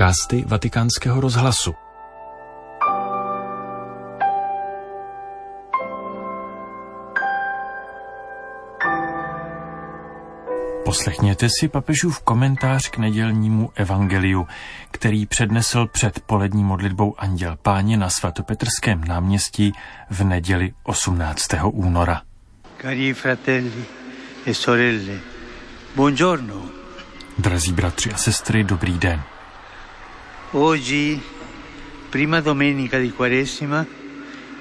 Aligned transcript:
podcasty 0.00 0.44
Vatikánského 0.46 1.20
rozhlasu. 1.20 1.74
Poslechněte 10.84 11.48
si 11.60 11.68
papežův 11.68 12.20
komentář 12.20 12.90
k 12.90 12.98
nedělnímu 12.98 13.70
evangeliu, 13.74 14.46
který 14.90 15.26
přednesl 15.26 15.86
před 15.86 16.20
polední 16.20 16.64
modlitbou 16.64 17.14
Anděl 17.20 17.56
Páně 17.62 17.96
na 17.96 18.10
svatopetrském 18.10 19.04
náměstí 19.04 19.72
v 20.10 20.24
neděli 20.24 20.72
18. 20.82 21.46
února. 21.64 22.22
Cari 22.82 23.14
fratelli 23.14 23.84
e 24.46 24.54
sorelle, 24.54 25.18
buongiorno. 25.96 26.62
Drazí 27.38 27.72
bratři 27.72 28.12
a 28.12 28.16
sestry, 28.16 28.64
dobrý 28.64 28.98
den. 28.98 29.22
Oggi, 30.52 31.22
prima 32.08 32.40
domenica 32.40 32.98
di 32.98 33.12
Quaresima, 33.12 33.86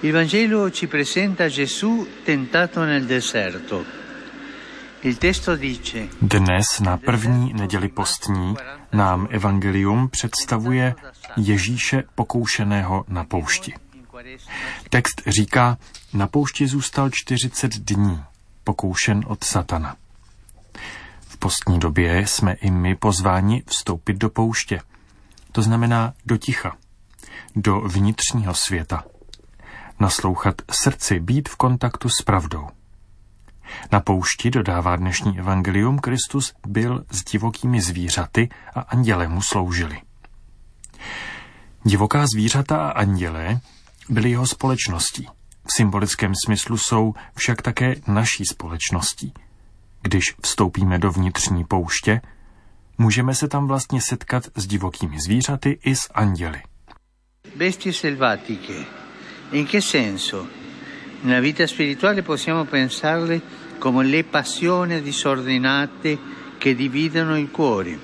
il 0.00 0.12
Vangelo 0.12 0.70
ci 0.70 0.86
presenta 0.86 1.48
Gesù 1.48 2.06
tentato 2.22 2.84
nel 2.84 3.06
deserto. 3.06 3.84
Dnes 6.20 6.80
na 6.80 6.96
první 6.96 7.52
neděli 7.52 7.88
postní 7.88 8.54
nám 8.92 9.28
evangelium 9.30 10.08
představuje 10.08 10.94
Ježíše 11.36 12.02
pokoušeného 12.14 13.04
na 13.08 13.24
poušti. 13.24 13.74
Text 14.90 15.22
říká, 15.26 15.78
na 16.12 16.26
poušti 16.26 16.66
zůstal 16.66 17.10
40 17.12 17.74
dní, 17.74 18.20
pokoušen 18.64 19.24
od 19.26 19.44
satana. 19.44 19.96
V 21.28 21.36
postní 21.36 21.78
době 21.78 22.26
jsme 22.26 22.52
i 22.52 22.70
my 22.70 22.96
pozváni 22.96 23.62
vstoupit 23.66 24.16
do 24.16 24.30
pouště. 24.30 24.80
To 25.52 25.62
znamená 25.62 26.14
do 26.26 26.36
ticha, 26.36 26.76
do 27.56 27.80
vnitřního 27.80 28.54
světa. 28.54 29.04
Naslouchat 30.00 30.62
srdci, 30.70 31.20
být 31.20 31.48
v 31.48 31.56
kontaktu 31.56 32.08
s 32.08 32.22
pravdou. 32.24 32.68
Na 33.92 34.00
poušti, 34.00 34.50
dodává 34.50 34.96
dnešní 34.96 35.38
evangelium, 35.38 35.98
Kristus 35.98 36.54
byl 36.66 37.04
s 37.10 37.24
divokými 37.24 37.80
zvířaty 37.80 38.48
a 38.74 38.80
anděle 38.80 39.28
mu 39.28 39.42
sloužili. 39.42 40.00
Divoká 41.84 42.24
zvířata 42.34 42.76
a 42.76 42.90
anděle 42.90 43.60
byly 44.08 44.30
jeho 44.30 44.46
společností. 44.46 45.28
V 45.64 45.76
symbolickém 45.76 46.32
smyslu 46.44 46.78
jsou 46.78 47.14
však 47.34 47.62
také 47.62 47.94
naší 48.06 48.44
společností. 48.44 49.32
Když 50.02 50.24
vstoupíme 50.42 50.98
do 50.98 51.10
vnitřní 51.10 51.64
pouště, 51.64 52.20
můžeme 53.00 53.34
se 53.34 53.48
tam 53.48 53.66
vlastně 53.66 54.00
setkat 54.08 54.44
s 54.54 54.66
divokými 54.66 55.16
zvířaty 55.20 55.78
i 55.84 55.96
s 55.96 56.10
anděli. 56.14 56.62
Bestie 57.56 57.92
selvatiche. 57.92 58.84
In 59.52 59.66
che 59.66 59.80
senso? 59.80 60.46
Nella 61.24 61.40
vita 61.40 61.66
spirituale 61.66 62.22
possiamo 62.22 62.64
pensarle 62.64 63.40
come 63.78 64.04
le 64.04 64.22
passioni 64.22 65.02
disordinate 65.02 66.18
che 66.58 66.74
dividono 66.74 67.36
il 67.36 67.48
cuore. 67.48 67.98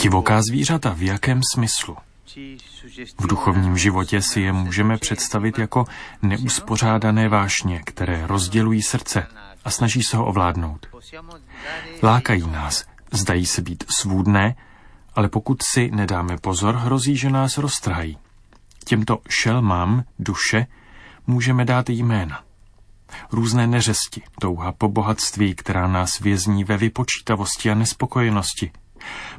Divoká 0.00 0.40
zvířata 0.42 0.94
v 0.94 1.02
jakém 1.02 1.40
smyslu? 1.54 1.96
V 3.20 3.26
duchovním 3.26 3.78
životě 3.78 4.22
si 4.22 4.40
je 4.40 4.52
můžeme 4.52 4.98
představit 4.98 5.58
jako 5.58 5.84
neuspořádané 6.22 7.28
vášně, 7.28 7.82
které 7.86 8.26
rozdělují 8.26 8.82
srdce 8.82 9.26
a 9.64 9.70
snaží 9.70 10.02
se 10.02 10.16
ho 10.16 10.26
ovládnout. 10.26 10.86
Lákají 12.02 12.46
nás, 12.46 12.84
zdají 13.12 13.46
se 13.46 13.62
být 13.62 13.84
svůdné, 14.00 14.54
ale 15.14 15.28
pokud 15.28 15.62
si 15.62 15.90
nedáme 15.90 16.36
pozor, 16.38 16.74
hrozí, 16.74 17.16
že 17.16 17.30
nás 17.30 17.58
roztrhají. 17.58 18.18
Těmto 18.84 19.18
šelmám 19.28 20.04
duše 20.18 20.66
můžeme 21.26 21.64
dát 21.64 21.90
jména. 21.90 22.42
Různé 23.32 23.66
neřesti, 23.66 24.22
touha 24.40 24.72
po 24.72 24.88
bohatství, 24.88 25.54
která 25.54 25.88
nás 25.88 26.20
vězní 26.20 26.64
ve 26.64 26.76
vypočítavosti 26.76 27.70
a 27.70 27.74
nespokojenosti. 27.74 28.70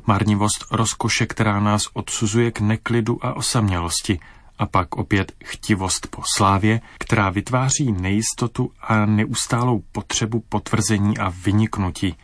Marnivost 0.05 0.65
rozkoše, 0.71 1.25
která 1.25 1.59
nás 1.59 1.87
odsuzuje 1.93 2.51
k 2.51 2.59
neklidu 2.59 3.25
a 3.25 3.33
osamělosti. 3.33 4.19
A 4.57 4.65
pak 4.65 4.95
opět 4.95 5.31
chtivost 5.43 6.07
po 6.07 6.21
slávě, 6.35 6.81
která 6.99 7.29
vytváří 7.29 7.91
nejistotu 7.91 8.71
a 8.81 9.05
neustálou 9.05 9.83
potřebu 9.91 10.43
potvrzení 10.49 11.17
a 11.17 11.33
vyniknutí. 11.43 12.15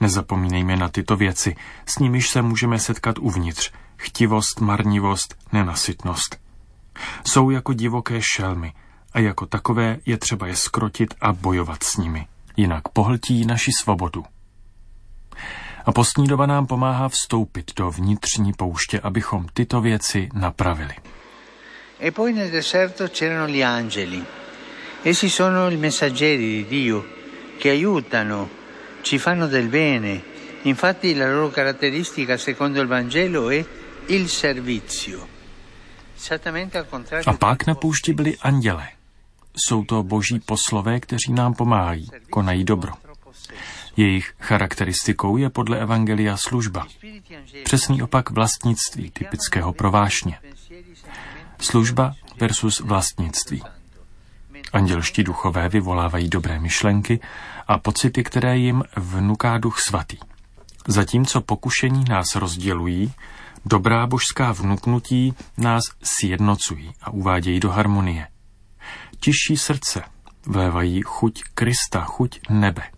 Nezapomínejme 0.00 0.76
na 0.76 0.88
tyto 0.88 1.16
věci, 1.16 1.56
s 1.86 1.98
nimiž 1.98 2.28
se 2.28 2.42
můžeme 2.42 2.78
setkat 2.78 3.18
uvnitř. 3.18 3.72
Chtivost, 3.96 4.60
marnivost, 4.60 5.34
nenasytnost. 5.52 6.40
Jsou 7.26 7.50
jako 7.50 7.72
divoké 7.72 8.20
šelmy 8.36 8.72
a 9.12 9.20
jako 9.20 9.46
takové 9.46 9.98
je 10.06 10.16
třeba 10.16 10.46
je 10.46 10.56
skrotit 10.56 11.14
a 11.20 11.32
bojovat 11.32 11.82
s 11.82 11.96
nimi. 11.96 12.26
Jinak 12.56 12.88
pohltí 12.88 13.46
naši 13.46 13.70
svobodu. 13.80 14.24
A 15.88 15.92
postní 15.92 16.26
doba 16.26 16.46
nám 16.46 16.66
pomáhá 16.66 17.08
vstoupit 17.08 17.72
do 17.76 17.90
vnitřní 17.90 18.52
pouště, 18.52 19.00
abychom 19.00 19.46
tyto 19.52 19.80
věci 19.80 20.28
napravili. 20.34 20.94
E 22.00 22.10
poi 22.10 22.32
nel 22.32 22.50
deserto 22.50 23.08
c'erano 23.08 23.48
gli 23.48 23.62
angeli. 23.62 24.24
Essi 25.04 25.30
sono 25.30 25.70
i 25.70 25.76
messaggeri 25.76 26.46
di 26.46 26.66
Dio 26.68 27.04
che 27.58 27.70
aiutano, 27.70 28.48
ci 29.02 29.18
fanno 29.18 29.48
del 29.48 29.68
bene. 29.68 30.22
Infatti 30.62 31.14
la 31.14 31.32
loro 31.32 31.50
caratteristica 31.50 32.36
secondo 32.36 32.80
il 32.80 32.86
Vangelo 32.86 33.50
è 33.50 33.64
il 34.06 34.28
servizio. 34.28 35.26
Esattamente 36.16 36.78
al 36.78 36.86
contrario 36.90 37.30
A 37.30 37.36
pak 37.36 37.66
na 37.66 37.74
poušti 37.74 38.12
byli 38.12 38.36
anděle. 38.42 38.88
Jsou 39.56 39.84
to 39.84 40.02
boží 40.02 40.40
poslové, 40.40 41.00
kteří 41.00 41.32
nám 41.32 41.54
pomáhají, 41.54 42.08
konají 42.30 42.64
dobro. 42.64 42.92
Jejich 43.98 44.34
charakteristikou 44.40 45.36
je 45.36 45.50
podle 45.50 45.78
Evangelia 45.78 46.36
služba. 46.36 46.86
Přesný 47.64 48.02
opak 48.02 48.30
vlastnictví, 48.30 49.10
typického 49.10 49.72
pro 49.72 49.90
vášně. 49.90 50.38
Služba 51.60 52.14
versus 52.40 52.80
vlastnictví. 52.80 53.62
Andělští 54.72 55.24
duchové 55.24 55.68
vyvolávají 55.68 56.28
dobré 56.28 56.60
myšlenky 56.60 57.20
a 57.66 57.78
pocity, 57.78 58.24
které 58.24 58.58
jim 58.58 58.84
vnuká 58.96 59.58
duch 59.58 59.80
svatý. 59.80 60.16
Zatímco 60.88 61.40
pokušení 61.40 62.04
nás 62.08 62.26
rozdělují, 62.34 63.12
dobrá 63.64 64.06
božská 64.06 64.52
vnuknutí 64.52 65.34
nás 65.56 65.82
sjednocují 66.02 66.92
a 67.02 67.10
uvádějí 67.10 67.60
do 67.60 67.70
harmonie. 67.70 68.26
Tižší 69.20 69.56
srdce 69.56 70.02
vlévají 70.46 71.02
chuť 71.02 71.42
Krista, 71.54 72.04
chuť 72.04 72.40
nebe. 72.50 72.97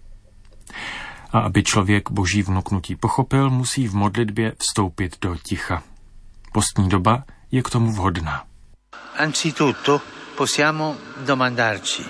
A 1.33 1.39
aby 1.39 1.63
člověk 1.63 2.11
boží 2.11 2.43
vnuknutí 2.43 2.97
pochopil, 2.97 3.51
musí 3.51 3.89
v 3.89 3.95
modlitbě 3.95 4.53
vstoupit 4.59 5.17
do 5.21 5.37
ticha. 5.37 5.83
Postní 6.53 6.89
doba 6.89 7.25
je 7.51 7.63
k 7.63 7.71
tomu 7.71 7.93
vhodná. 7.93 8.45
Anzitutto 9.17 10.01
possiamo 10.37 10.97
domandarci, 11.27 12.03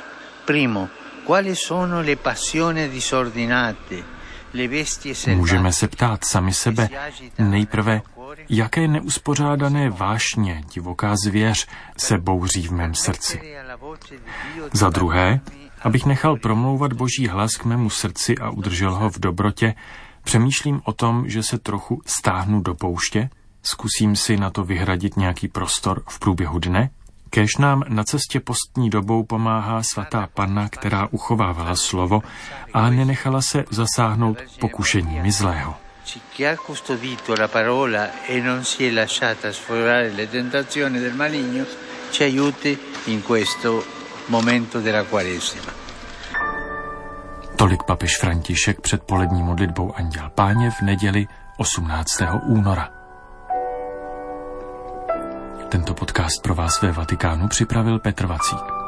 primo, 0.44 0.88
quali 1.26 1.56
sono 1.56 2.00
le 2.00 2.16
passioni 2.16 2.88
disordinate, 2.88 4.20
Můžeme 5.26 5.72
se 5.72 5.88
ptát 5.88 6.24
sami 6.24 6.52
sebe 6.52 6.88
nejprve, 7.38 8.02
jaké 8.48 8.88
neuspořádané 8.88 9.90
vášně 9.90 10.62
divoká 10.74 11.14
zvěř 11.24 11.66
se 11.96 12.18
bouří 12.18 12.66
v 12.66 12.70
mém 12.70 12.94
srdci. 12.94 13.40
Za 14.72 14.90
druhé, 14.90 15.40
abych 15.82 16.06
nechal 16.06 16.36
promlouvat 16.36 16.92
boží 16.92 17.28
hlas 17.28 17.56
k 17.56 17.64
mému 17.64 17.90
srdci 17.90 18.38
a 18.38 18.50
udržel 18.50 18.94
ho 18.94 19.10
v 19.10 19.18
dobrotě, 19.18 19.74
přemýšlím 20.22 20.80
o 20.84 20.92
tom, 20.92 21.28
že 21.28 21.42
se 21.42 21.58
trochu 21.58 22.02
stáhnu 22.06 22.60
do 22.60 22.74
pouště, 22.74 23.30
zkusím 23.62 24.16
si 24.16 24.36
na 24.36 24.50
to 24.50 24.64
vyhradit 24.64 25.16
nějaký 25.16 25.48
prostor 25.48 26.02
v 26.08 26.18
průběhu 26.18 26.58
dne, 26.58 26.90
Kéž 27.30 27.56
nám 27.56 27.84
na 27.88 28.04
cestě 28.04 28.40
postní 28.40 28.90
dobou 28.90 29.24
pomáhá 29.24 29.82
svatá 29.82 30.28
panna, 30.34 30.68
která 30.68 31.08
uchovávala 31.10 31.76
slovo 31.76 32.22
a 32.74 32.90
nenechala 32.90 33.42
se 33.42 33.64
zasáhnout 33.70 34.38
pokušeními 34.60 35.32
zlého. 35.32 35.74
Parola 37.46 38.06
e 38.28 38.42
ci 42.10 42.24
aiuti 42.24 42.78
in 43.06 43.22
questo 43.22 43.99
momento 44.30 44.80
della 44.80 45.04
Quaresima. 45.04 45.72
Tolik 47.56 47.82
papež 47.82 48.18
František 48.20 48.80
před 48.80 49.02
polední 49.02 49.42
modlitbou 49.42 49.92
Anděl 49.96 50.30
Páně 50.34 50.70
v 50.70 50.82
neděli 50.82 51.26
18. 51.56 52.08
února. 52.46 52.88
Tento 55.68 55.94
podcast 55.94 56.42
pro 56.42 56.54
vás 56.54 56.82
ve 56.82 56.92
Vatikánu 56.92 57.48
připravil 57.48 57.98
Petr 57.98 58.26
Vacík. 58.26 58.79